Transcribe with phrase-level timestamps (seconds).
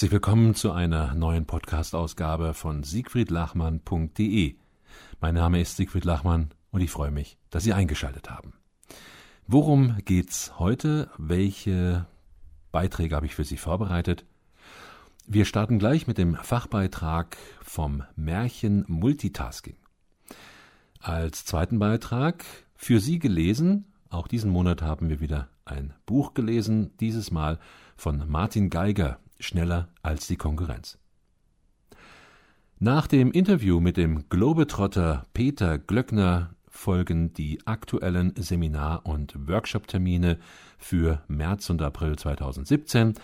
[0.00, 4.54] Herzlich willkommen zu einer neuen Podcast-Ausgabe von siegfriedlachmann.de.
[5.20, 8.54] Mein Name ist Siegfried Lachmann und ich freue mich, dass Sie eingeschaltet haben.
[9.46, 11.10] Worum geht's heute?
[11.18, 12.06] Welche
[12.72, 14.24] Beiträge habe ich für Sie vorbereitet?
[15.26, 19.76] Wir starten gleich mit dem Fachbeitrag vom Märchen Multitasking.
[20.98, 26.96] Als zweiten Beitrag für Sie gelesen, auch diesen Monat haben wir wieder ein Buch gelesen,
[27.00, 27.58] dieses Mal
[27.98, 30.98] von Martin Geiger, Schneller als die Konkurrenz.
[32.78, 40.38] Nach dem Interview mit dem Globetrotter Peter Glöckner folgen die aktuellen Seminar- und Workshop-Termine
[40.78, 43.14] für März und April 2017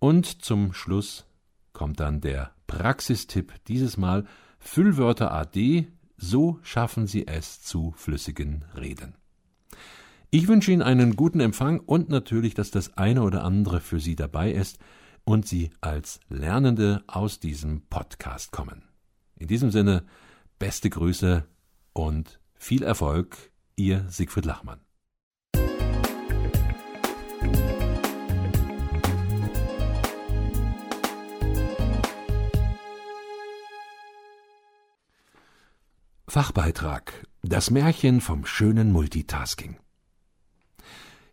[0.00, 1.26] und zum Schluss
[1.72, 4.24] kommt dann der Praxistipp, dieses Mal
[4.58, 9.14] Füllwörter AD, so schaffen Sie es zu flüssigen Reden.
[10.30, 14.16] Ich wünsche Ihnen einen guten Empfang und natürlich, dass das eine oder andere für Sie
[14.16, 14.78] dabei ist
[15.28, 18.88] und Sie als Lernende aus diesem Podcast kommen.
[19.36, 20.06] In diesem Sinne,
[20.58, 21.46] beste Grüße
[21.92, 23.36] und viel Erfolg,
[23.76, 24.80] Ihr Siegfried Lachmann.
[36.26, 39.76] Fachbeitrag Das Märchen vom schönen Multitasking.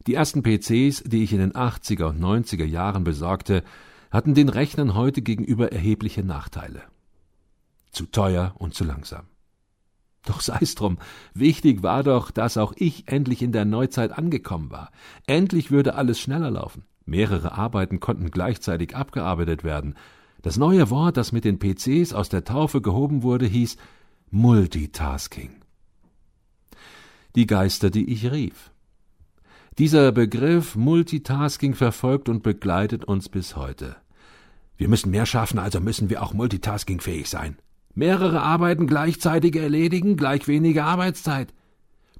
[0.07, 3.63] Die ersten PCs, die ich in den 80er und 90er Jahren besorgte,
[4.11, 6.83] hatten den Rechnern heute gegenüber erhebliche Nachteile.
[7.91, 9.25] Zu teuer und zu langsam.
[10.25, 10.97] Doch sei's drum,
[11.33, 14.91] wichtig war doch, dass auch ich endlich in der Neuzeit angekommen war.
[15.27, 16.83] Endlich würde alles schneller laufen.
[17.05, 19.95] Mehrere Arbeiten konnten gleichzeitig abgearbeitet werden.
[20.41, 23.77] Das neue Wort, das mit den PCs aus der Taufe gehoben wurde, hieß
[24.31, 25.51] Multitasking.
[27.35, 28.71] Die Geister, die ich rief.
[29.77, 33.97] Dieser Begriff Multitasking verfolgt und begleitet uns bis heute.
[34.77, 37.57] Wir müssen mehr schaffen, also müssen wir auch multitaskingfähig sein.
[37.93, 41.53] Mehrere Arbeiten gleichzeitig erledigen, gleich weniger Arbeitszeit.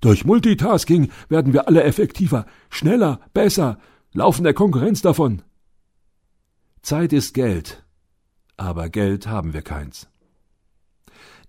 [0.02, 3.78] Durch Multitasking werden wir alle effektiver, schneller, besser,
[4.12, 5.42] laufen der Konkurrenz davon.
[6.82, 7.86] Zeit ist Geld,
[8.58, 10.10] aber Geld haben wir keins.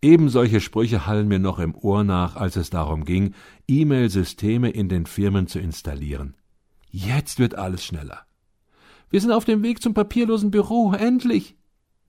[0.06, 3.34] Eben solche Sprüche hallen mir noch im Ohr nach, als es darum ging,
[3.66, 6.36] E-Mail-Systeme in den Firmen zu installieren.
[6.92, 8.20] Jetzt wird alles schneller.
[9.10, 11.56] Wir sind auf dem Weg zum papierlosen Büro, endlich.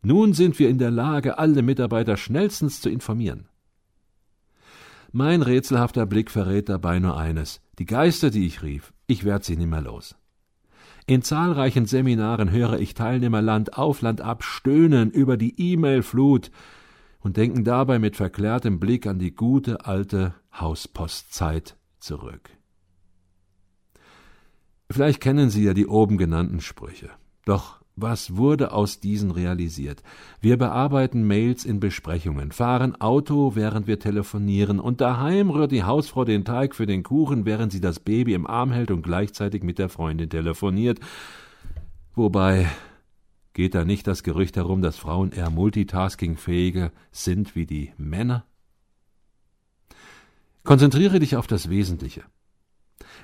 [0.04, 3.50] Nun sind wir in der Lage, alle Mitarbeiter schnellstens zu informieren.
[5.12, 7.62] Mein rätselhafter Blick verrät dabei nur eines.
[7.80, 10.16] Die Geister, die ich rief, ich werd sie nimmer los.
[11.08, 16.52] In zahlreichen Seminaren höre ich Teilnehmer Land auf Land ab stöhnen über die E-Mail-Flut,
[17.28, 22.52] und denken dabei mit verklärtem Blick an die gute alte Hauspostzeit zurück.
[24.90, 27.10] Vielleicht kennen Sie ja die oben genannten Sprüche.
[27.44, 30.04] Doch was wurde aus diesen realisiert?
[30.40, 36.24] Wir bearbeiten Mails in Besprechungen, fahren Auto, während wir telefonieren, und daheim rührt die Hausfrau
[36.24, 39.80] den Teig für den Kuchen, während sie das Baby im Arm hält und gleichzeitig mit
[39.80, 41.02] der Freundin telefoniert.
[42.16, 42.68] Wobei
[43.58, 48.46] Geht da nicht das Gerücht herum, dass Frauen eher multitaskingfähiger sind wie die Männer?
[50.64, 52.24] Konzentriere dich auf das Wesentliche.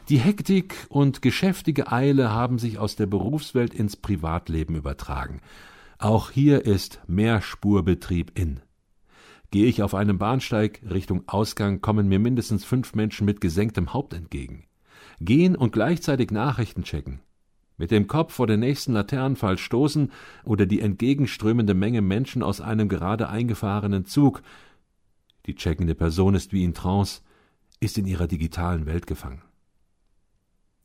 [0.09, 5.39] Die Hektik und geschäftige Eile haben sich aus der Berufswelt ins Privatleben übertragen.
[5.99, 8.59] Auch hier ist Mehrspurbetrieb in.
[9.51, 14.15] Gehe ich auf einem Bahnsteig Richtung Ausgang, kommen mir mindestens fünf Menschen mit gesenktem Haupt
[14.15, 14.65] entgegen.
[15.19, 17.19] Gehen und gleichzeitig Nachrichten checken,
[17.83, 20.09] mit dem Kopf vor den nächsten Laternenfall stoßen
[20.45, 24.41] oder die entgegenströmende Menge Menschen aus einem gerade eingefahrenen Zug.
[25.47, 27.23] Die checkende Person ist wie in Trance,
[27.81, 29.41] ist in ihrer digitalen Welt gefangen.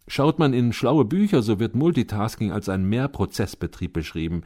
[0.09, 4.43] Schaut man in schlaue Bücher, so wird Multitasking als ein Mehrprozessbetrieb beschrieben,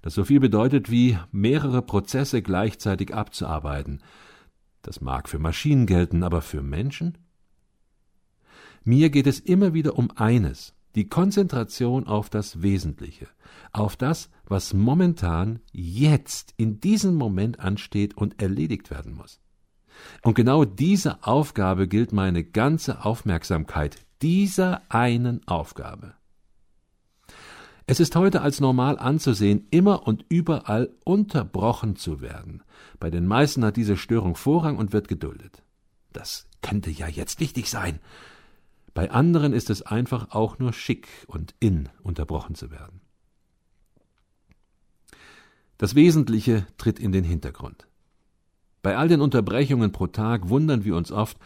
[0.00, 4.00] das so viel bedeutet wie mehrere Prozesse gleichzeitig abzuarbeiten.
[4.80, 7.18] Das mag für Maschinen gelten, aber für Menschen?
[8.84, 13.28] Mir geht es immer wieder um eines, die Konzentration auf das Wesentliche,
[13.72, 19.40] auf das, was momentan jetzt in diesem Moment ansteht und erledigt werden muss.
[20.22, 26.14] Und genau diese Aufgabe gilt meine ganze Aufmerksamkeit, dieser einen Aufgabe.
[27.86, 32.62] Es ist heute als normal anzusehen, immer und überall unterbrochen zu werden.
[33.00, 35.64] Bei den meisten hat diese Störung Vorrang und wird geduldet.
[36.12, 37.98] Das könnte ja jetzt wichtig sein.
[38.94, 43.00] Bei anderen ist es einfach auch nur schick und in, unterbrochen zu werden.
[45.78, 47.86] Das Wesentliche tritt in den Hintergrund.
[48.82, 51.38] Bei all den Unterbrechungen pro Tag wundern wir uns oft,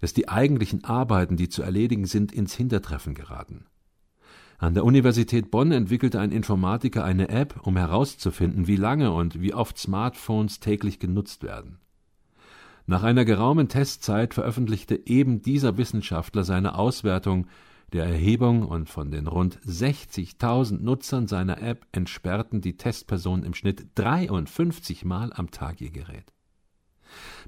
[0.00, 3.66] dass die eigentlichen Arbeiten, die zu erledigen sind, ins Hintertreffen geraten.
[4.58, 9.54] An der Universität Bonn entwickelte ein Informatiker eine App, um herauszufinden, wie lange und wie
[9.54, 11.78] oft Smartphones täglich genutzt werden.
[12.88, 17.46] Nach einer geraumen Testzeit veröffentlichte eben dieser Wissenschaftler seine Auswertung
[17.92, 23.88] der Erhebung und von den rund 60.000 Nutzern seiner App entsperrten die Testpersonen im Schnitt
[23.96, 26.32] 53 Mal am Tag ihr Gerät.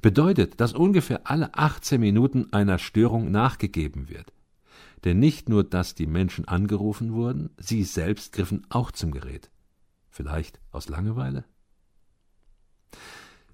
[0.02, 4.34] Bedeutet, dass ungefähr alle 18 Minuten einer Störung nachgegeben wird.
[5.04, 9.50] Denn nicht nur, dass die Menschen angerufen wurden, sie selbst griffen auch zum Gerät.
[10.10, 11.46] Vielleicht aus Langeweile?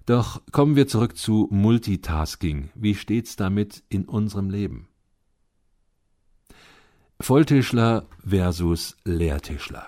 [0.07, 2.69] Doch kommen wir zurück zu Multitasking.
[2.75, 4.87] Wie steht's damit in unserem Leben?
[7.19, 9.85] Volltischler versus Leertischler.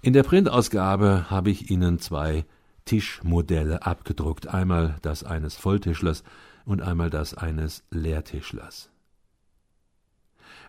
[0.00, 2.46] In der Printausgabe habe ich Ihnen zwei
[2.86, 6.24] Tischmodelle abgedruckt, einmal das eines Volltischlers
[6.64, 8.88] und einmal das eines Leertischlers.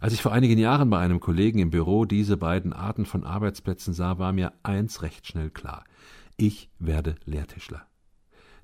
[0.02, 3.94] Als ich vor einigen Jahren bei einem Kollegen im Büro diese beiden Arten von Arbeitsplätzen
[3.94, 5.86] sah, war mir eins recht schnell klar.
[6.42, 7.86] Ich werde Lehrtischler.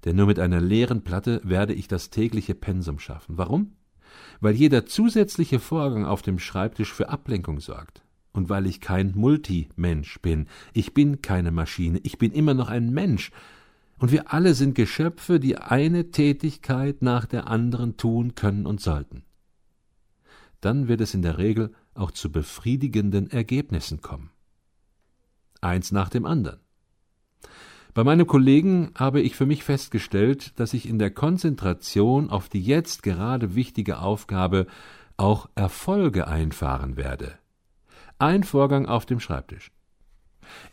[0.03, 3.37] Denn nur mit einer leeren Platte werde ich das tägliche Pensum schaffen.
[3.37, 3.75] Warum?
[4.39, 8.01] Weil jeder zusätzliche Vorgang auf dem Schreibtisch für Ablenkung sorgt.
[8.31, 10.47] Und weil ich kein Multimensch bin.
[10.73, 11.99] Ich bin keine Maschine.
[12.01, 13.31] Ich bin immer noch ein Mensch.
[13.99, 19.23] Und wir alle sind Geschöpfe, die eine Tätigkeit nach der anderen tun können und sollten
[20.61, 24.31] dann wird es in der Regel auch zu befriedigenden Ergebnissen kommen.
[25.61, 26.59] Eins nach dem anderen.
[27.97, 32.61] Bei meinem Kollegen habe ich für mich festgestellt, dass ich in der Konzentration auf die
[32.61, 34.67] jetzt gerade wichtige Aufgabe
[35.17, 37.39] auch Erfolge einfahren werde.
[38.19, 39.71] Ein Vorgang auf dem Schreibtisch.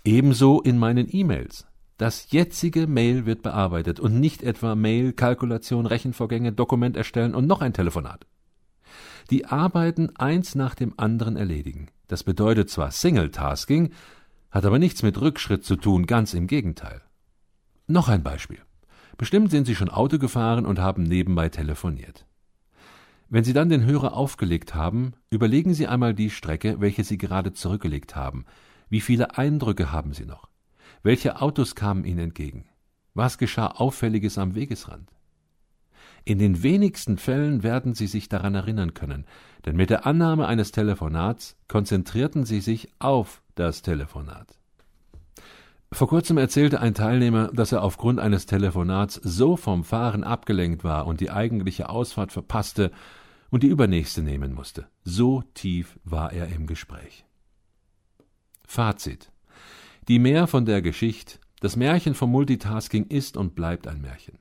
[0.05, 1.67] Ebenso in meinen E-Mails.
[1.97, 7.62] Das jetzige Mail wird bearbeitet und nicht etwa Mail, Kalkulation, Rechenvorgänge, Dokument erstellen und noch
[7.62, 8.26] ein Telefonat
[9.31, 11.88] die Arbeiten eins nach dem anderen erledigen.
[12.09, 13.94] Das bedeutet zwar Single-Tasking,
[14.50, 17.00] hat aber nichts mit Rückschritt zu tun, ganz im Gegenteil.
[17.86, 18.60] Noch ein Beispiel.
[19.19, 22.26] Bestimmt sind Sie schon Auto gefahren und haben nebenbei telefoniert.
[23.28, 27.52] Wenn Sie dann den Hörer aufgelegt haben, überlegen Sie einmal die Strecke, welche Sie gerade
[27.52, 28.46] zurückgelegt haben.
[28.88, 30.48] Wie viele Eindrücke haben Sie noch?
[31.02, 32.64] Welche Autos kamen Ihnen entgegen?
[33.12, 35.10] Was geschah Auffälliges am Wegesrand?
[36.25, 39.26] In den wenigsten Fällen werden Sie sich daran erinnern können,
[39.66, 44.58] denn mit der Annahme eines Telefonats konzentrierten Sie sich auf das Telefonat.
[45.94, 51.06] Vor kurzem erzählte ein Teilnehmer, dass er aufgrund eines Telefonats so vom Fahren abgelenkt war
[51.06, 52.91] und die eigentliche Ausfahrt verpasste
[53.49, 54.88] und die übernächste nehmen musste.
[55.05, 57.25] So tief war er im Gespräch.
[58.67, 59.31] Fazit.
[60.08, 64.40] Die Mehr von der Geschichte, das Märchen vom Multitasking ist und bleibt ein Märchen.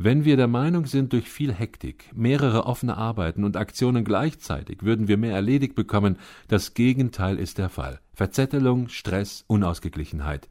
[0.00, 5.08] Wenn wir der Meinung sind, durch viel Hektik, mehrere offene Arbeiten und Aktionen gleichzeitig würden
[5.08, 8.00] wir mehr erledigt bekommen, das Gegenteil ist der Fall.
[8.14, 10.48] Verzettelung, Stress, Unausgeglichenheit.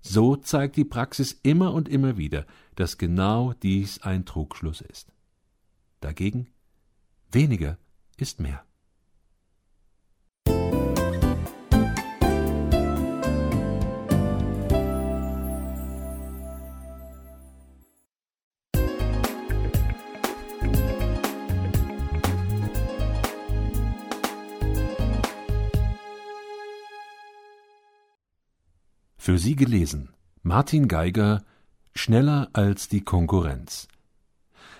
[0.00, 5.12] So zeigt die Praxis immer und immer wieder, dass genau dies ein Trugschluss ist.
[6.00, 6.46] Dagegen
[7.30, 7.76] weniger
[8.16, 8.65] ist mehr.
[29.26, 30.10] Für Sie gelesen
[30.44, 31.42] Martin Geiger
[31.96, 33.88] Schneller als die Konkurrenz.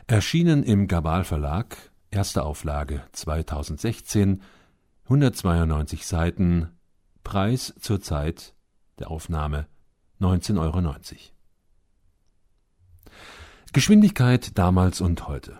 [0.07, 1.77] Erschienen im Gabal Verlag,
[2.13, 4.43] erste Auflage 2016,
[5.07, 6.69] 192 Seiten,
[7.25, 8.55] Preis zur Zeit
[9.01, 9.67] der Aufnahme
[10.21, 10.95] 19,90 Euro.
[13.73, 15.59] Geschwindigkeit damals und heute.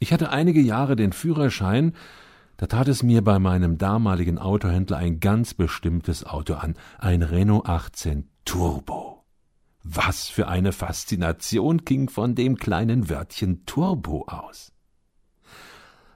[0.00, 1.94] Ich hatte einige Jahre den Führerschein,
[2.60, 7.66] da tat es mir bei meinem damaligen Autohändler ein ganz bestimmtes Auto an, ein Renault
[7.66, 9.24] 18 Turbo.
[9.82, 14.74] Was für eine Faszination ging von dem kleinen Wörtchen Turbo aus.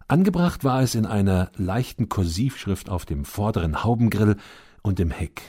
[0.07, 4.37] Angebracht war es in einer leichten Kursivschrift auf dem vorderen Haubengrill
[4.83, 5.41] und im Heck.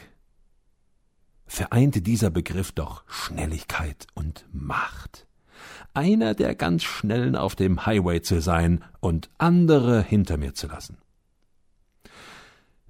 [1.46, 5.28] Vereinte dieser Begriff doch Schnelligkeit und Macht
[5.94, 10.98] einer der ganz Schnellen auf dem Highway zu sein und andere hinter mir zu lassen.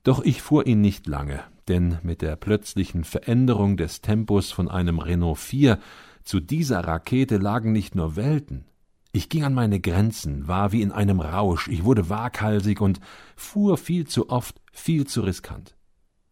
[0.04, 5.00] Doch ich fuhr ihn nicht lange, denn mit der plötzlichen Veränderung des Tempos von einem
[5.00, 5.80] Renault 4
[6.24, 8.66] zu dieser Rakete lagen nicht nur Welten.
[9.12, 13.00] Ich ging an meine Grenzen, war wie in einem Rausch, ich wurde waghalsig und
[13.36, 15.76] fuhr viel zu oft, viel zu riskant.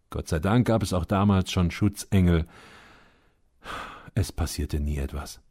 [0.09, 2.45] Gott sei Dank gab es auch damals schon Schutzengel.
[4.13, 5.42] Es passierte nie etwas.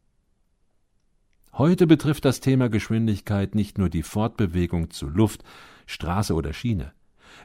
[1.53, 5.43] Heute betrifft das Thema Geschwindigkeit nicht nur die Fortbewegung zu Luft,
[5.85, 6.93] Straße oder Schiene.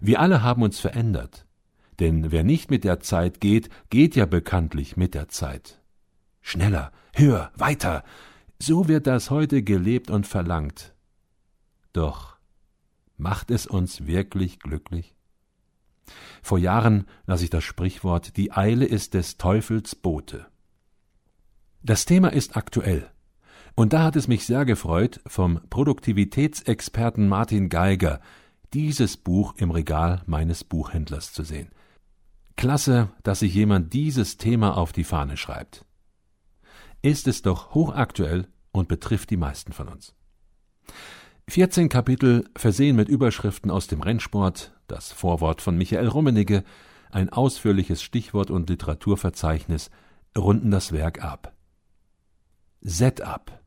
[0.00, 1.46] Wir alle haben uns verändert,
[2.00, 5.82] denn wer nicht mit der Zeit geht, geht ja bekanntlich mit der Zeit.
[6.40, 8.02] Schneller, höher, weiter,
[8.58, 10.94] so wird das heute gelebt und verlangt.
[11.92, 12.36] Doch
[13.18, 15.14] macht es uns wirklich glücklich?
[16.42, 20.46] Vor Jahren las ich das Sprichwort Die Eile ist des Teufels Bote.
[21.82, 23.10] Das Thema ist aktuell.
[23.74, 28.20] Und da hat es mich sehr gefreut, vom Produktivitätsexperten Martin Geiger
[28.74, 31.70] dieses Buch im Regal meines Buchhändlers zu sehen.
[32.56, 35.84] Klasse, dass sich jemand dieses Thema auf die Fahne schreibt.
[37.02, 40.14] Ist es doch hochaktuell und betrifft die meisten von uns.
[41.48, 46.64] 14 Kapitel versehen mit Überschriften aus dem Rennsport, das Vorwort von Michael Rummenigge,
[47.10, 49.90] ein ausführliches Stichwort und Literaturverzeichnis
[50.36, 51.54] runden das Werk ab.
[52.80, 53.57] Setup.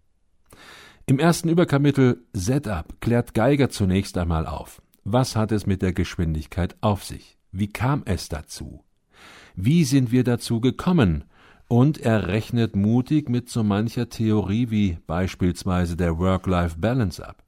[1.11, 4.81] Im ersten Überkapitel Setup klärt Geiger zunächst einmal auf.
[5.03, 7.37] Was hat es mit der Geschwindigkeit auf sich?
[7.51, 8.85] Wie kam es dazu?
[9.53, 11.25] Wie sind wir dazu gekommen?
[11.67, 17.43] Und er rechnet mutig mit so mancher Theorie wie beispielsweise der Work-Life-Balance ab.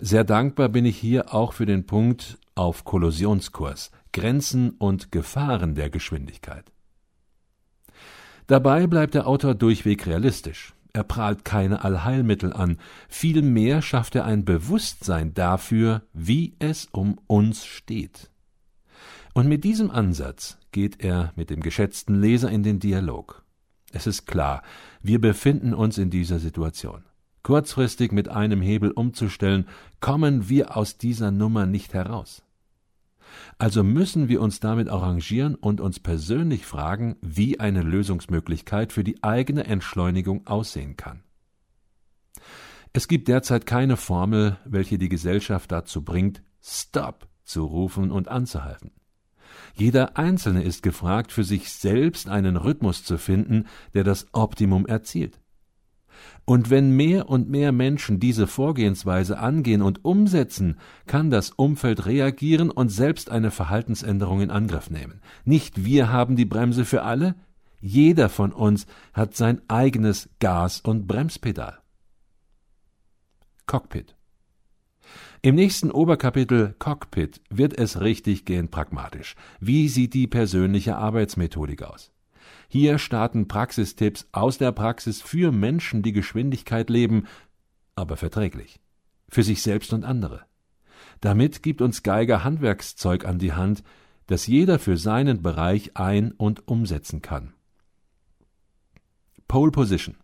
[0.00, 5.90] Sehr dankbar bin ich hier auch für den Punkt auf Kollisionskurs, Grenzen und Gefahren der
[5.90, 6.72] Geschwindigkeit.
[8.48, 10.74] Dabei bleibt der Autor durchweg realistisch.
[10.94, 17.66] Er prahlt keine Allheilmittel an, vielmehr schafft er ein Bewusstsein dafür, wie es um uns
[17.66, 18.30] steht.
[19.32, 23.44] Und mit diesem Ansatz geht er mit dem geschätzten Leser in den Dialog.
[23.90, 24.62] Es ist klar,
[25.02, 27.04] wir befinden uns in dieser Situation.
[27.42, 29.66] Kurzfristig mit einem Hebel umzustellen,
[30.00, 32.43] kommen wir aus dieser Nummer nicht heraus.
[33.58, 39.22] Also müssen wir uns damit arrangieren und uns persönlich fragen, wie eine Lösungsmöglichkeit für die
[39.22, 41.22] eigene Entschleunigung aussehen kann.
[42.92, 48.92] Es gibt derzeit keine Formel, welche die Gesellschaft dazu bringt, Stop zu rufen und anzuhalten.
[49.74, 55.40] Jeder Einzelne ist gefragt, für sich selbst einen Rhythmus zu finden, der das Optimum erzielt.
[56.44, 62.70] Und wenn mehr und mehr Menschen diese Vorgehensweise angehen und umsetzen, kann das Umfeld reagieren
[62.70, 65.20] und selbst eine Verhaltensänderung in Angriff nehmen.
[65.44, 67.34] Nicht wir haben die Bremse für alle,
[67.80, 71.78] jeder von uns hat sein eigenes Gas- und Bremspedal.
[73.66, 74.14] Cockpit
[75.44, 79.34] im nächsten Oberkapitel Cockpit wird es richtig gehend pragmatisch.
[79.60, 82.13] Wie sieht die persönliche Arbeitsmethodik aus?
[82.74, 87.28] Hier starten Praxistipps aus der Praxis für Menschen, die Geschwindigkeit leben,
[87.94, 88.80] aber verträglich.
[89.28, 90.42] Für sich selbst und andere.
[91.20, 93.84] Damit gibt uns Geiger Handwerkszeug an die Hand,
[94.26, 97.54] das jeder für seinen Bereich ein- und umsetzen kann.
[99.46, 100.16] Pole Position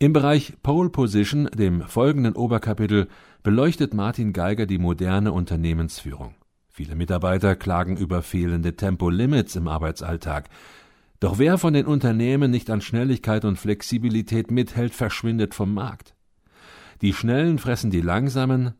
[0.00, 3.06] Im Bereich Pole Position, dem folgenden Oberkapitel,
[3.44, 6.34] beleuchtet Martin Geiger die moderne Unternehmensführung.
[6.66, 10.48] Viele Mitarbeiter klagen über fehlende Tempolimits im Arbeitsalltag.
[11.20, 16.14] Doch wer von den Unternehmen nicht an Schnelligkeit und Flexibilität mithält, verschwindet vom Markt.
[17.00, 18.74] Die Schnellen fressen die Langsamen,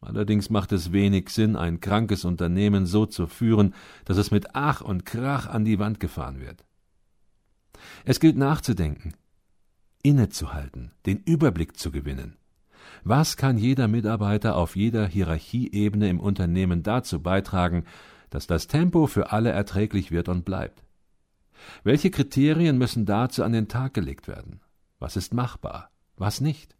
[0.00, 3.74] allerdings macht es wenig Sinn, ein krankes Unternehmen so zu führen,
[4.06, 6.64] dass es mit Ach und Krach an die Wand gefahren wird.
[8.04, 9.14] Es gilt nachzudenken,
[10.02, 12.36] innezuhalten, den Überblick zu gewinnen.
[13.04, 17.84] Was kann jeder Mitarbeiter auf jeder Hierarchieebene im Unternehmen dazu beitragen,
[18.30, 20.82] dass das Tempo für alle erträglich wird und bleibt?
[21.84, 24.60] Welche Kriterien müssen dazu an den Tag gelegt werden?
[24.98, 25.90] Was ist machbar?
[26.16, 26.76] Was nicht?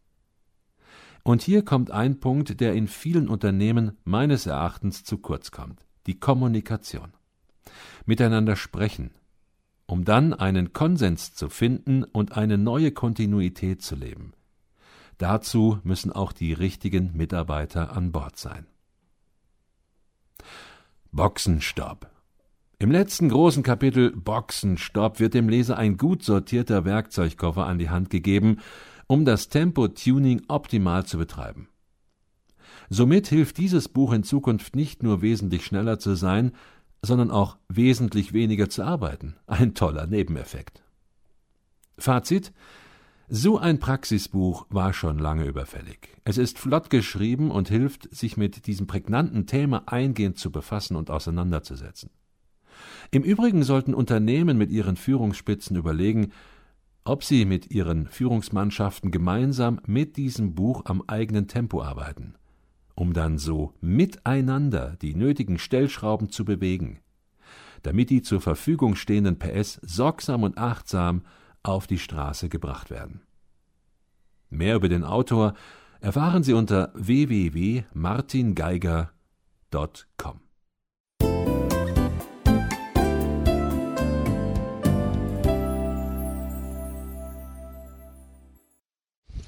[1.24, 5.86] Und hier kommt ein Punkt, der in vielen Unternehmen meines Erachtens zu kurz kommt.
[6.06, 7.12] Die Kommunikation.
[8.06, 9.12] Miteinander sprechen,
[9.86, 14.32] um dann einen Konsens zu finden und eine neue Kontinuität zu leben.
[15.18, 18.66] Dazu müssen auch die richtigen Mitarbeiter an Bord sein.
[21.12, 22.11] Boxenstopp.
[22.82, 28.10] Im letzten großen Kapitel Boxenstopp wird dem Leser ein gut sortierter Werkzeugkoffer an die Hand
[28.10, 28.56] gegeben,
[29.06, 31.68] um das Tempo-Tuning optimal zu betreiben.
[32.90, 36.50] Somit hilft dieses Buch in Zukunft nicht nur wesentlich schneller zu sein,
[37.02, 39.36] sondern auch wesentlich weniger zu arbeiten.
[39.46, 40.82] Ein toller Nebeneffekt.
[41.98, 42.52] Fazit
[43.28, 46.08] so ein Praxisbuch war schon lange überfällig.
[46.24, 51.12] Es ist flott geschrieben und hilft, sich mit diesem prägnanten Thema eingehend zu befassen und
[51.12, 52.10] auseinanderzusetzen.
[53.10, 56.32] Im Übrigen sollten Unternehmen mit ihren Führungsspitzen überlegen,
[57.04, 62.34] ob sie mit ihren Führungsmannschaften gemeinsam mit diesem Buch am eigenen Tempo arbeiten,
[62.94, 67.00] um dann so miteinander die nötigen Stellschrauben zu bewegen,
[67.82, 71.22] damit die zur Verfügung stehenden PS sorgsam und achtsam
[71.62, 73.22] auf die Straße gebracht werden.
[74.48, 75.54] Mehr über den Autor
[76.00, 79.06] erfahren Sie unter www.martingeiger.de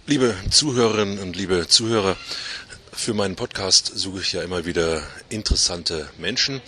[0.06, 2.18] Liebe Zuhörerinnen und liebe Zuhörer,
[2.92, 6.60] für meinen Podcast suche ich ja immer wieder interessante Menschen.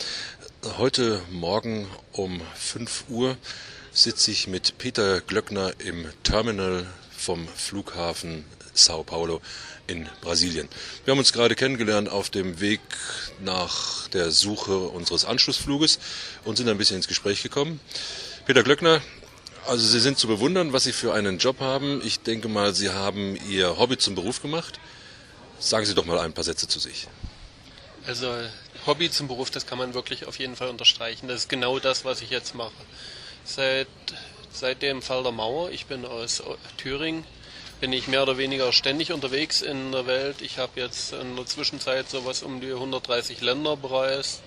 [0.79, 3.37] Heute Morgen um 5 Uhr
[3.93, 9.43] sitze ich mit Peter Glöckner im Terminal vom Flughafen Sao Paulo
[9.87, 10.71] in Brasilien.
[11.05, 12.81] Wir haben uns gerade kennengelernt auf dem Weg
[13.45, 15.99] nach der Suche unseres Anschlussfluges
[16.47, 17.81] und sind ein bisschen ins Gespräch gekommen.
[18.47, 19.03] Peter Glöckner,
[19.67, 22.01] also Sie sind zu bewundern, was Sie für einen Job haben.
[22.05, 24.81] Ich denke mal, Sie haben Ihr Hobby zum Beruf gemacht.
[25.59, 27.09] Sagen Sie doch mal ein paar Sätze zu sich.
[28.07, 28.33] Also
[28.87, 31.27] Hobby zum Beruf, das kann man wirklich auf jeden Fall unterstreichen.
[31.27, 32.73] Das ist genau das, was ich jetzt mache.
[33.45, 33.89] Seit,
[34.53, 36.43] seit dem Fall der Mauer, ich bin aus
[36.77, 37.25] Thüringen,
[37.81, 40.37] bin ich mehr oder weniger ständig unterwegs in der Welt.
[40.41, 44.41] Ich habe jetzt in der Zwischenzeit sowas um die 130 Länder bereist.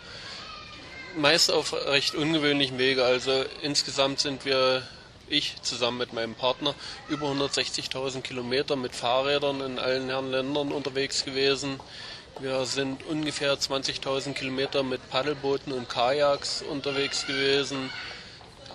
[1.18, 3.04] Meist auf recht ungewöhnlichen Wege.
[3.04, 4.88] Also insgesamt sind wir,
[5.30, 6.76] ich zusammen mit meinem Partner,
[7.08, 11.80] über 160.000 Kilometer mit Fahrrädern in allen Herren Ländern unterwegs gewesen.
[12.40, 17.90] Wir sind ungefähr 20.000 Kilometer mit Paddelbooten und Kajaks unterwegs gewesen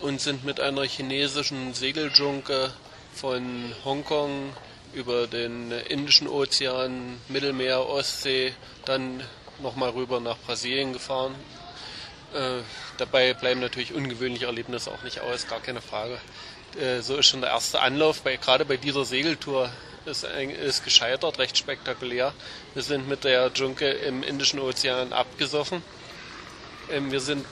[0.01, 2.73] und sind mit einer chinesischen Segeljunke
[3.15, 4.53] von Hongkong
[4.93, 8.53] über den Indischen Ozean, Mittelmeer, Ostsee,
[8.85, 9.23] dann
[9.61, 11.35] nochmal rüber nach Brasilien gefahren.
[12.35, 12.63] Äh,
[12.99, 16.19] dabei bleiben natürlich ungewöhnliche Erlebnisse auch nicht aus, gar keine Frage.
[16.79, 19.71] Äh, so ist schon der erste Anlauf, bei, gerade bei dieser Segeltour
[20.05, 22.33] ist, ist gescheitert, recht spektakulär.
[22.75, 25.83] Wir sind mit der Junke im Indischen Ozean abgesoffen.
[26.91, 27.47] Ähm, wir sind,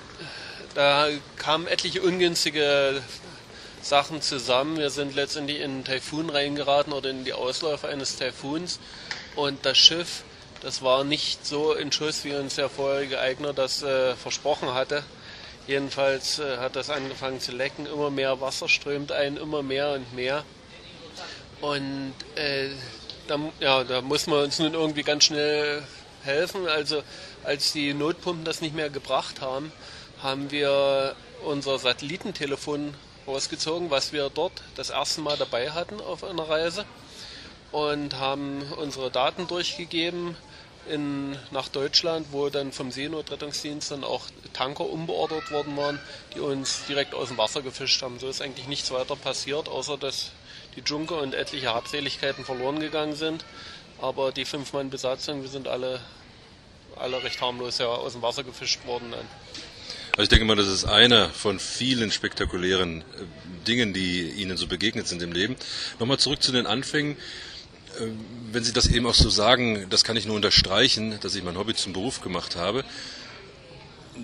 [0.75, 3.03] da kamen etliche ungünstige
[3.83, 4.79] Sachen zusammen.
[4.79, 8.81] Wir sind letztendlich in einen Taifun reingeraten oder in die Ausläufer eines Taifuns
[9.37, 10.25] und das Schiff,
[10.63, 15.03] das war nicht so in Schuss, wie uns der vorherige Eigner das äh, versprochen hatte.
[15.67, 20.15] Jedenfalls äh, hat das angefangen zu lecken, immer mehr Wasser strömt ein, immer mehr und
[20.15, 20.45] mehr.
[21.61, 22.69] Und äh,
[23.27, 25.83] da, ja, da muss man uns nun irgendwie ganz schnell
[26.23, 26.69] helfen.
[26.69, 27.03] Also
[27.43, 29.73] als die Notpumpen das nicht mehr gebracht haben,
[30.23, 32.95] haben wir unser Satellitentelefon
[33.27, 36.85] rausgezogen, was wir dort das erste Mal dabei hatten auf einer Reise
[37.73, 40.37] und haben unsere Daten durchgegeben
[40.89, 46.01] in, nach Deutschland, wo dann vom Seenotrettungsdienst dann auch Tanker umbeordert worden waren,
[46.35, 48.19] die uns direkt aus dem Wasser gefischt haben.
[48.19, 50.33] So ist eigentlich nichts weiter passiert, außer dass
[50.77, 53.45] die Junker und etliche Habseligkeiten verloren gegangen sind.
[54.01, 56.01] Aber die fünf Mann Besatzung, wir sind alle,
[56.97, 59.13] alle recht harmlos ja, aus dem Wasser gefischt worden.
[59.13, 59.27] Dann.
[60.13, 63.05] Also ich denke mal, das ist einer von vielen spektakulären äh,
[63.67, 65.57] Dingen, die Ihnen so begegnet sind im Leben.
[66.01, 67.17] Nochmal zurück zu den Anfängen.
[67.99, 68.09] Äh,
[68.53, 71.57] wenn Sie das eben auch so sagen, das kann ich nur unterstreichen, dass ich mein
[71.57, 72.85] Hobby zum Beruf gemacht habe.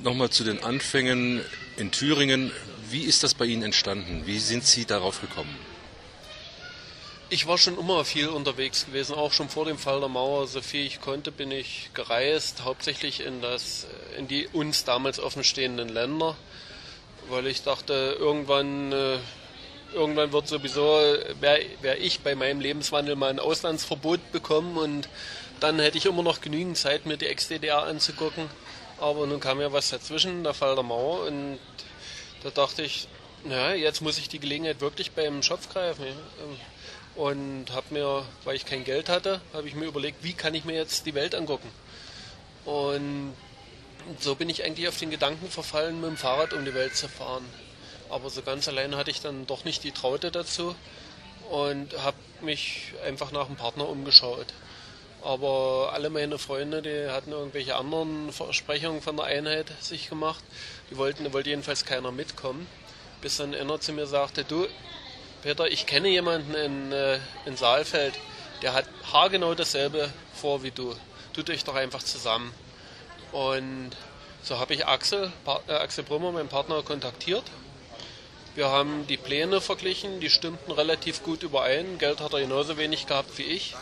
[0.03, 1.43] Nochmal zu den Anfängen
[1.77, 2.53] in Thüringen.
[2.91, 4.23] Wie ist das bei Ihnen entstanden?
[4.27, 5.55] Wie sind Sie darauf gekommen?
[7.31, 10.47] Ich war schon immer viel unterwegs gewesen, auch schon vor dem Fall der Mauer.
[10.47, 15.91] So viel ich konnte, bin ich gereist, hauptsächlich in, das, in die uns damals offenstehenden
[15.91, 16.37] Länder,
[17.29, 19.19] weil ich dachte, irgendwann, äh,
[19.95, 20.83] irgendwann wird sowieso,
[21.41, 25.09] wäre wär ich bei meinem Lebenswandel mal ein Auslandsverbot bekommen und
[25.61, 28.45] dann hätte ich immer noch genügend Zeit, mir die Ex-DDR anzugucken.
[29.01, 31.59] Aber nun kam ja was dazwischen, der Fall der Mauer, und
[32.43, 33.09] da dachte ich,
[33.45, 36.05] na, jetzt muss ich die Gelegenheit wirklich beim Schopf greifen
[37.15, 40.65] und habe mir, weil ich kein Geld hatte, habe ich mir überlegt, wie kann ich
[40.65, 41.71] mir jetzt die Welt angucken.
[42.65, 43.35] Und
[44.21, 47.09] so bin ich eigentlich auf den Gedanken verfallen, mit dem Fahrrad um die Welt zu
[47.09, 47.45] fahren.
[48.11, 50.75] Aber so ganz alleine hatte ich dann doch nicht die Traute dazu
[51.51, 54.47] und habe mich einfach nach einem Partner umgeschaut.
[55.23, 60.45] Aber alle meine Freunde, die hatten irgendwelche anderen Versprechungen von der Einheit sich gemacht.
[60.91, 62.67] Die wollten, wollte jedenfalls keiner mitkommen.
[63.21, 64.67] Bis dann einer zu mir sagte, du,
[65.43, 68.15] Peter, ich kenne jemanden in, äh, in Saalfeld,
[68.63, 70.95] der hat haargenau dasselbe vor wie du.
[71.33, 72.53] Tut euch doch einfach zusammen.
[73.33, 73.91] Und
[74.43, 75.33] so habe ich Axel,
[75.67, 77.45] äh, Axel Brümmer, meinen Partner, kontaktiert.
[78.59, 81.97] Wir haben die Pläne verglichen, die stimmten relativ gut überein.
[81.99, 83.77] Geld hat er genauso wenig gehabt wie ich.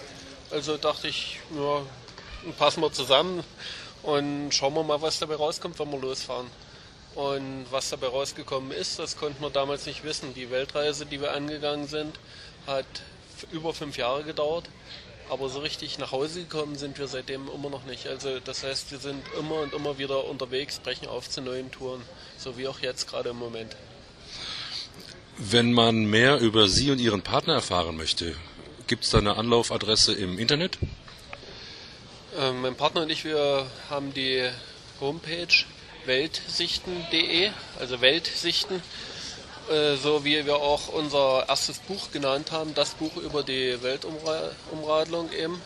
[0.51, 1.81] Also dachte ich, ja,
[2.59, 3.43] passen wir zusammen
[4.03, 6.49] und schauen wir mal, was dabei rauskommt, wenn wir losfahren.
[7.15, 10.35] Und was dabei rausgekommen ist, das konnten wir damals nicht wissen.
[10.35, 12.21] Die Weltreise, die wir angegangen sind,
[12.67, 12.85] hat
[13.53, 14.69] über fünf Jahre gedauert.
[15.31, 18.09] Aber so richtig nach Hause gekommen sind wir seitdem immer noch nicht.
[18.09, 22.03] Also das heißt, wir sind immer und immer wieder unterwegs, brechen auf zu neuen Touren,
[22.37, 23.75] so wie auch jetzt gerade im Moment.
[25.39, 28.35] Wenn man mehr über Sie und Ihren Partner erfahren möchte,
[28.87, 30.79] gibt es da eine Anlaufadresse im Internet?
[32.39, 34.49] Ähm, mein Partner und ich, wir haben die
[34.99, 35.55] Homepage
[36.07, 38.83] weltsichten.de, also Weltsichten,
[39.71, 45.33] äh, so wie wir auch unser erstes Buch genannt haben, das Buch über die Weltumradlung
[45.33, 45.61] eben.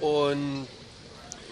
[0.00, 0.66] Und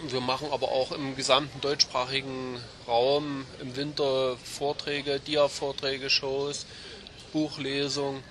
[0.09, 6.67] wir machen aber auch im gesamten deutschsprachigen Raum im Winter Vorträge, Dia-Vorträge, Shows,
[7.37, 8.25] Buchlesungen.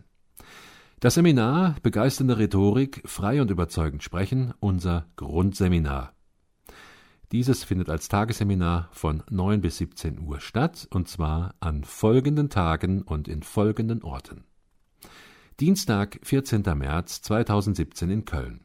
[1.00, 6.14] Das Seminar Begeisternde Rhetorik, frei und überzeugend sprechen, unser Grundseminar.
[7.30, 13.02] Dieses findet als Tagesseminar von 9 bis 17 Uhr statt, und zwar an folgenden Tagen
[13.02, 14.44] und in folgenden Orten.
[15.60, 16.62] Dienstag, 14.
[16.62, 18.60] März 2017 in Köln.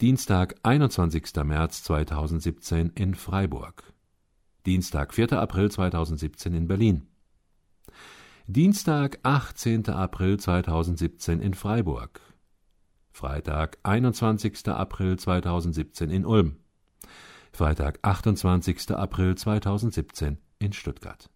[0.00, 1.22] Dienstag, 21.
[1.44, 3.92] März 2017 in Freiburg.
[4.66, 5.34] Dienstag, 4.
[5.34, 7.06] April 2017 in Berlin.
[8.48, 9.88] Dienstag, 18.
[9.90, 12.20] April 2017 in Freiburg.
[13.12, 14.68] Freitag, 21.
[14.68, 16.56] April 2017 in Ulm.
[17.56, 18.90] Freitag, 28.
[18.90, 21.30] April 2017 in Stuttgart.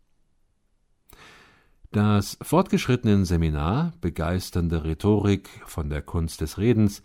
[1.92, 7.02] Das fortgeschrittenen Seminar Begeisternde Rhetorik von der Kunst des Redens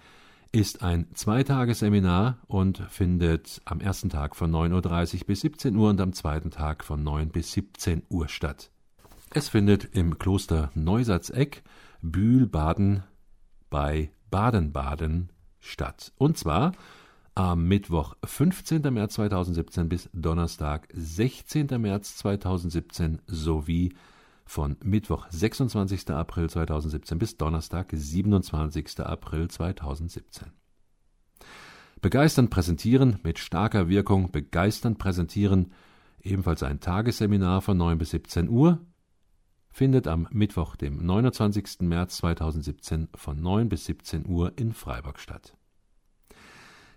[0.51, 6.01] ist ein Zweitagesseminar und findet am ersten Tag von 9.30 Uhr bis 17 Uhr und
[6.01, 8.69] am zweiten Tag von 9 bis 17 Uhr statt.
[9.29, 11.63] Es findet im Kloster Neusatzeck,
[12.01, 13.03] Bühl-Baden
[13.69, 15.29] bei Baden-Baden
[15.61, 16.11] statt.
[16.17, 16.73] Und zwar
[17.35, 18.81] am Mittwoch 15.
[18.93, 21.67] März 2017 bis Donnerstag 16.
[21.79, 23.93] März 2017 sowie
[24.45, 26.11] von Mittwoch 26.
[26.11, 29.01] April 2017 bis Donnerstag 27.
[29.01, 30.47] April 2017.
[32.01, 35.73] Begeisternd präsentieren mit starker Wirkung, begeisternd präsentieren,
[36.21, 38.79] ebenfalls ein Tagesseminar von 9 bis 17 Uhr,
[39.71, 41.81] findet am Mittwoch, dem 29.
[41.81, 45.57] März 2017 von 9 bis 17 Uhr in Freiburg statt.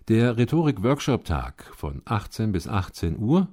[0.09, 3.47] Der Rhetorik-Workshop-Tag von 18 bis 18 Uhr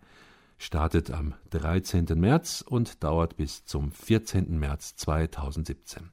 [0.63, 2.05] startet am 13.
[2.15, 4.57] März und dauert bis zum 14.
[4.57, 6.09] März 2017.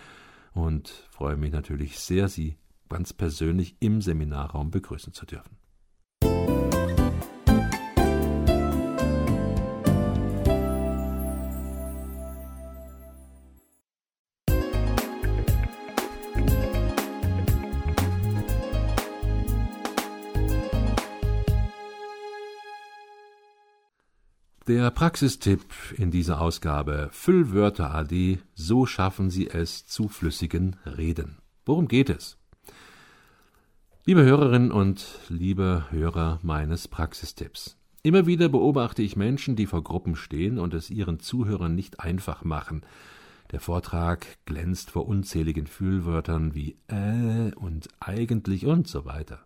[0.53, 2.57] und freue mich natürlich sehr, Sie
[2.89, 5.57] ganz persönlich im Seminarraum begrüßen zu dürfen.
[24.71, 25.65] Der Praxistipp
[25.97, 31.39] in dieser Ausgabe Füllwörter AD, so schaffen Sie es zu flüssigen Reden.
[31.67, 32.39] Worum geht es?
[34.05, 37.79] Liebe Hörerinnen und liebe Hörer meines Praxistipps.
[38.05, 42.45] Immer wieder beobachte ich Menschen, die vor Gruppen stehen und es ihren Zuhörern nicht einfach
[42.45, 42.83] machen.
[43.51, 49.45] Der Vortrag glänzt vor unzähligen Fühlwörtern wie äh und eigentlich und so weiter.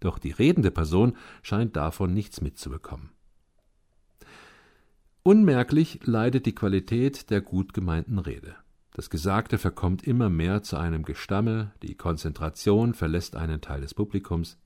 [0.00, 3.13] Doch die redende Person scheint davon nichts mitzubekommen.
[5.26, 8.54] Unmerklich leidet die Qualität der gut gemeinten Rede.
[8.92, 14.58] Das Gesagte verkommt immer mehr zu einem Gestammel, die Konzentration verlässt einen Teil des Publikums,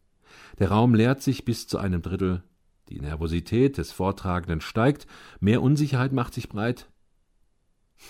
[0.59, 2.42] der Raum leert sich bis zu einem Drittel,
[2.88, 5.07] die Nervosität des Vortragenden steigt,
[5.40, 6.90] mehr Unsicherheit macht sich breit,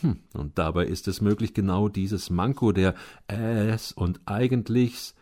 [0.01, 2.95] Hm, und dabei ist es möglich, genau dieses Manko der
[3.27, 5.15] Äs und Eigentlichs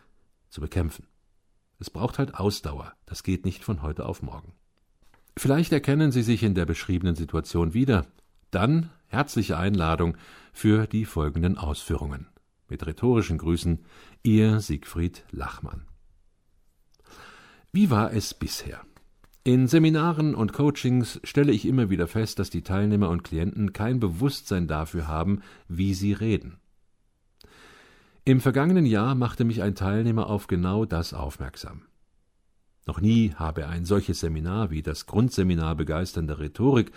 [0.49, 1.07] zu bekämpfen.
[1.79, 4.56] Es braucht halt Ausdauer, das geht nicht von heute auf morgen.
[5.37, 8.07] Vielleicht erkennen Sie sich in der beschriebenen Situation wieder.
[8.49, 10.17] Dann herzliche Einladung
[10.51, 12.25] für die folgenden Ausführungen.
[12.67, 13.85] Mit rhetorischen Grüßen,
[14.23, 15.85] Ihr Siegfried Lachmann.
[17.71, 18.81] Wie war es bisher?
[19.43, 23.99] In Seminaren und Coachings stelle ich immer wieder fest, dass die Teilnehmer und Klienten kein
[23.99, 26.57] Bewusstsein dafür haben, wie sie reden.
[28.25, 31.86] Im vergangenen Jahr machte mich ein Teilnehmer auf genau das aufmerksam.
[32.87, 36.91] Noch nie habe er ein solches Seminar wie das Grundseminar begeisternde Rhetorik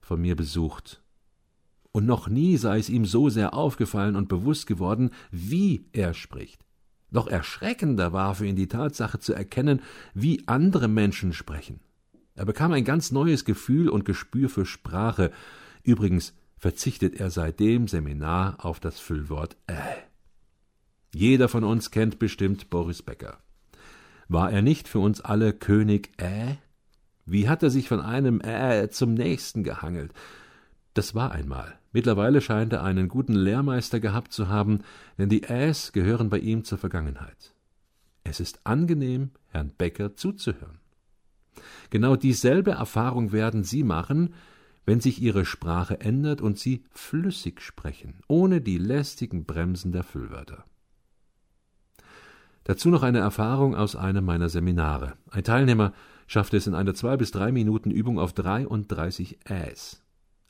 [0.00, 1.02] von mir besucht.
[1.92, 6.64] Und noch nie sei es ihm so sehr aufgefallen und bewusst geworden, wie er spricht.
[7.10, 9.82] Noch erschreckender war für ihn die Tatsache zu erkennen,
[10.14, 11.80] wie andere Menschen sprechen.
[12.34, 15.30] Er bekam ein ganz neues Gefühl und Gespür für Sprache.
[15.82, 19.74] Übrigens verzichtet er seit dem Seminar auf das Füllwort äh.
[21.14, 23.38] Jeder von uns kennt bestimmt Boris Becker.
[24.28, 26.56] War er nicht für uns alle König äh?
[27.24, 30.12] Wie hat er sich von einem äh zum nächsten gehangelt?
[30.94, 31.78] Das war einmal.
[31.92, 34.80] Mittlerweile scheint er einen guten Lehrmeister gehabt zu haben,
[35.18, 37.54] denn die Äs gehören bei ihm zur Vergangenheit.
[38.24, 40.80] Es ist angenehm, Herrn Becker zuzuhören.
[41.90, 44.34] Genau dieselbe Erfahrung werden Sie machen,
[44.84, 50.64] wenn sich Ihre Sprache ändert und Sie flüssig sprechen, ohne die lästigen Bremsen der Füllwörter.
[52.66, 55.12] Dazu noch eine Erfahrung aus einem meiner Seminare.
[55.30, 55.92] Ein Teilnehmer
[56.26, 60.02] schaffte es in einer zwei bis drei Minuten Übung auf 33 Äs.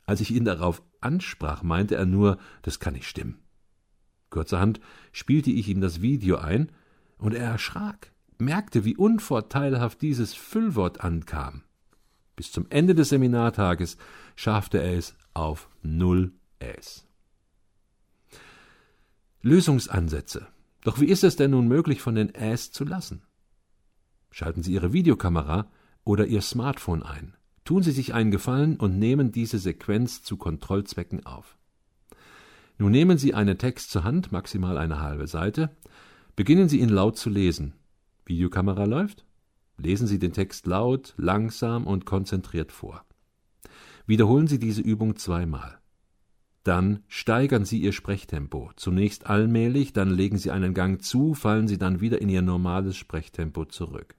[0.07, 3.37] Als ich ihn darauf ansprach, meinte er nur, das kann nicht stimmen.
[4.31, 4.79] Kurzerhand
[5.11, 6.71] spielte ich ihm das Video ein,
[7.19, 11.65] und er erschrak merkte, wie unvorteilhaft dieses Füllwort ankam.
[12.35, 13.95] Bis zum Ende des Seminartages
[14.35, 17.05] schaffte er es auf null S.
[19.43, 20.47] Lösungsansätze.
[20.87, 23.21] Doch wie ist es denn nun möglich, von den Äs zu lassen?
[24.31, 25.69] Schalten Sie Ihre Videokamera
[26.05, 27.35] oder Ihr Smartphone ein.
[27.65, 31.57] Tun Sie sich einen Gefallen und nehmen diese Sequenz zu Kontrollzwecken auf.
[32.77, 35.75] Nun nehmen Sie einen Text zur Hand, maximal eine halbe Seite,
[36.37, 37.73] beginnen Sie ihn laut zu lesen.
[38.23, 39.25] Videokamera läuft?
[39.75, 43.03] Lesen Sie den Text laut, langsam und konzentriert vor.
[44.05, 45.76] Wiederholen Sie diese Übung zweimal.
[46.67, 48.71] Dann steigern Sie Ihr Sprechtempo.
[48.75, 52.97] Zunächst allmählich, dann legen Sie einen Gang zu, fallen Sie dann wieder in Ihr normales
[52.97, 54.15] Sprechtempo zurück.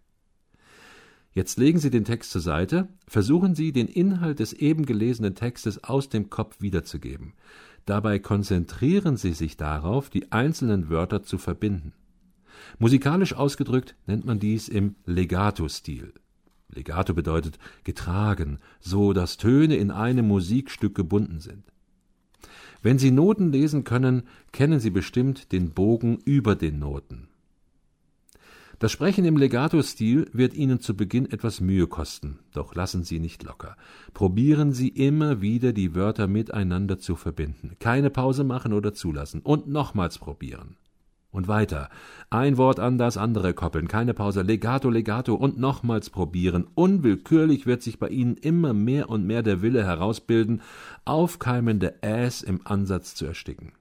[1.34, 5.84] Jetzt legen Sie den Text zur Seite, versuchen Sie, den Inhalt des eben gelesenen Textes
[5.84, 7.34] aus dem Kopf wiederzugeben.
[7.84, 11.92] Dabei konzentrieren Sie sich darauf, die einzelnen Wörter zu verbinden.
[12.78, 16.14] Musikalisch ausgedrückt nennt man dies im Legato-Stil.
[16.70, 21.64] Legato bedeutet getragen, so dass Töne in einem Musikstück gebunden sind.
[22.82, 27.28] Wenn Sie Noten lesen können, kennen Sie bestimmt den Bogen über den Noten.
[28.78, 33.42] Das Sprechen im Legato-Stil wird Ihnen zu Beginn etwas Mühe kosten, doch lassen Sie nicht
[33.42, 33.76] locker.
[34.14, 37.72] Probieren Sie immer wieder die Wörter miteinander zu verbinden.
[37.80, 40.76] Keine Pause machen oder zulassen und nochmals probieren.
[41.30, 41.90] Und weiter.
[42.30, 46.66] Ein Wort an das andere koppeln, keine Pause, legato, legato und nochmals probieren.
[46.74, 50.62] Unwillkürlich wird sich bei Ihnen immer mehr und mehr der Wille herausbilden,
[51.04, 53.72] aufkeimende Äs im Ansatz zu ersticken.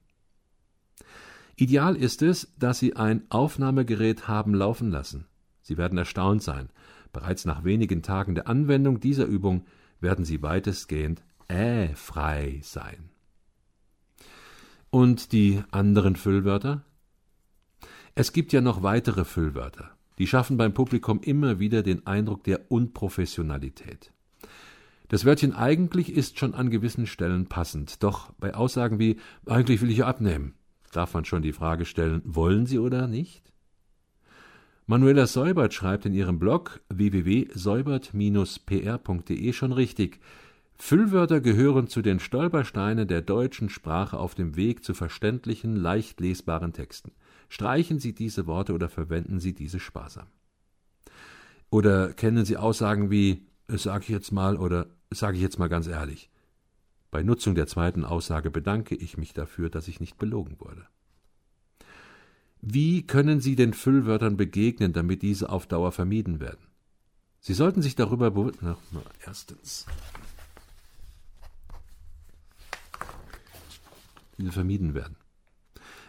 [1.56, 5.26] Ideal ist es, dass Sie ein Aufnahmegerät haben laufen lassen.
[5.62, 6.68] Sie werden erstaunt sein.
[7.12, 9.64] Bereits nach wenigen Tagen der Anwendung dieser Übung
[10.00, 13.10] werden Sie weitestgehend äh-frei sein.
[14.90, 16.84] Und die anderen Füllwörter?
[18.18, 19.92] Es gibt ja noch weitere Füllwörter.
[20.18, 24.12] Die schaffen beim Publikum immer wieder den Eindruck der Unprofessionalität.
[25.06, 29.90] Das Wörtchen eigentlich ist schon an gewissen Stellen passend, doch bei Aussagen wie eigentlich will
[29.90, 30.56] ich abnehmen,
[30.90, 33.52] darf man schon die Frage stellen, wollen Sie oder nicht?
[34.86, 40.18] Manuela Säubert schreibt in ihrem Blog www.säubert-pr.de schon richtig.
[40.76, 46.72] Füllwörter gehören zu den Stolpersteinen der deutschen Sprache auf dem Weg zu verständlichen, leicht lesbaren
[46.72, 47.12] Texten.
[47.48, 50.26] Streichen Sie diese Worte oder verwenden Sie diese sparsam.
[51.70, 55.86] Oder kennen Sie Aussagen wie sage ich jetzt mal oder sage ich jetzt mal ganz
[55.86, 56.30] ehrlich.
[57.10, 60.86] Bei Nutzung der zweiten Aussage bedanke ich mich dafür, dass ich nicht belogen wurde.
[62.60, 66.66] Wie können Sie den Füllwörtern begegnen, damit diese auf Dauer vermieden werden?
[67.40, 68.58] Sie sollten sich darüber bewusst.
[69.24, 69.86] Erstens.
[74.36, 75.16] Diese vermieden werden.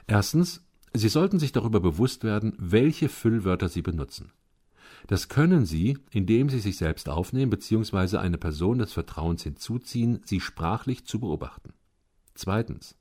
[0.08, 0.62] Erstens,
[0.94, 4.32] Sie sollten sich darüber bewusst werden, welche Füllwörter Sie benutzen.
[5.08, 8.18] Das können Sie, indem Sie sich selbst aufnehmen bzw.
[8.18, 11.74] eine Person des Vertrauens hinzuziehen, Sie sprachlich zu beobachten.
[12.34, 12.96] Zweitens.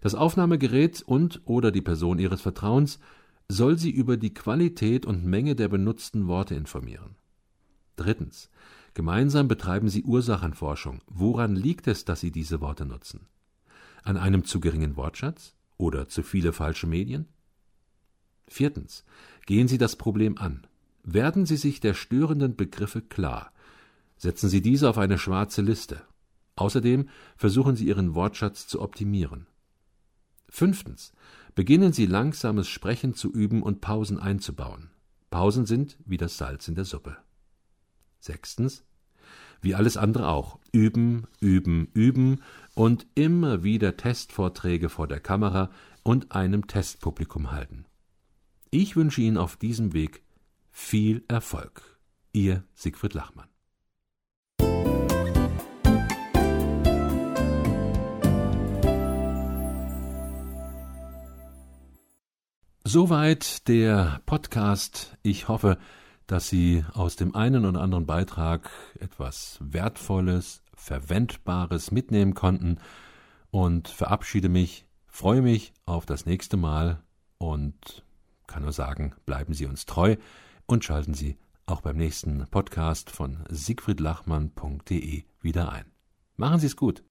[0.00, 2.98] Das Aufnahmegerät und oder die Person Ihres Vertrauens
[3.48, 7.16] soll Sie über die Qualität und Menge der benutzten Worte informieren.
[7.96, 8.50] Drittens.
[8.94, 11.00] Gemeinsam betreiben Sie Ursachenforschung.
[11.06, 13.26] Woran liegt es, dass Sie diese Worte nutzen?
[14.02, 17.26] An einem zu geringen Wortschatz oder zu viele falsche Medien?
[18.46, 19.04] Viertens.
[19.46, 20.66] Gehen Sie das Problem an.
[21.02, 23.52] Werden Sie sich der störenden Begriffe klar.
[24.16, 26.02] Setzen Sie diese auf eine schwarze Liste.
[26.56, 29.46] Außerdem versuchen Sie Ihren Wortschatz zu optimieren.
[30.50, 31.12] Fünftens.
[31.54, 34.90] Beginnen Sie langsames Sprechen zu üben und Pausen einzubauen.
[35.30, 37.16] Pausen sind wie das Salz in der Suppe.
[38.18, 38.84] Sechstens.
[39.62, 40.58] Wie alles andere auch.
[40.72, 42.40] Üben, üben, üben
[42.74, 45.70] und immer wieder Testvorträge vor der Kamera
[46.02, 47.84] und einem Testpublikum halten.
[48.70, 50.22] Ich wünsche Ihnen auf diesem Weg
[50.70, 51.98] viel Erfolg.
[52.32, 53.48] Ihr Siegfried Lachmann.
[62.84, 65.16] Soweit der Podcast.
[65.22, 65.78] Ich hoffe,
[66.30, 72.78] dass Sie aus dem einen oder anderen Beitrag etwas Wertvolles, Verwendbares mitnehmen konnten
[73.50, 77.02] und verabschiede mich, freue mich auf das nächste Mal
[77.38, 78.04] und
[78.46, 80.16] kann nur sagen, bleiben Sie uns treu
[80.66, 85.86] und schalten Sie auch beim nächsten Podcast von siegfriedlachmann.de wieder ein.
[86.36, 87.02] Machen Sie es gut.